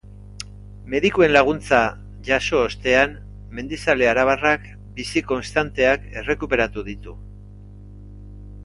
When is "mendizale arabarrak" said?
3.59-4.67